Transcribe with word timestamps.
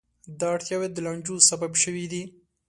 دا 0.39 0.47
اړتیاوې 0.55 0.87
د 0.91 0.97
لانجو 1.05 1.35
سبب 1.49 1.71
شوې 1.83 2.05
دي. 2.11 2.23